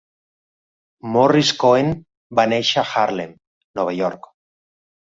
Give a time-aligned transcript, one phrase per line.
[1.17, 1.93] Morris Cohen
[2.41, 3.39] va néixer a Harlem,
[3.83, 4.33] Nova York.